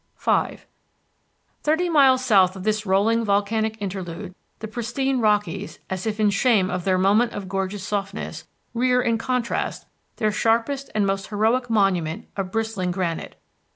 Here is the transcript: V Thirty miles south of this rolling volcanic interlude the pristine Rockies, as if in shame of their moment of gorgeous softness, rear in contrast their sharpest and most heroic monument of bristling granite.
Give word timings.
V 0.17 0.57
Thirty 1.61 1.87
miles 1.87 2.25
south 2.25 2.55
of 2.55 2.63
this 2.63 2.87
rolling 2.87 3.23
volcanic 3.23 3.77
interlude 3.79 4.33
the 4.57 4.67
pristine 4.67 5.19
Rockies, 5.19 5.77
as 5.91 6.07
if 6.07 6.19
in 6.19 6.31
shame 6.31 6.71
of 6.71 6.85
their 6.85 6.97
moment 6.97 7.33
of 7.33 7.47
gorgeous 7.47 7.83
softness, 7.83 8.47
rear 8.73 8.99
in 8.99 9.19
contrast 9.19 9.85
their 10.15 10.31
sharpest 10.31 10.89
and 10.95 11.05
most 11.05 11.27
heroic 11.27 11.69
monument 11.69 12.27
of 12.35 12.49
bristling 12.51 12.89
granite. 12.89 13.39